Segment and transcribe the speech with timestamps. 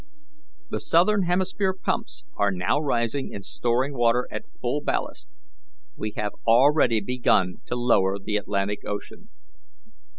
[0.71, 5.29] The southern hemisphere pumps are now raising and storing water at full blast.
[5.95, 9.29] We have already begun to lower the Arctic Ocean."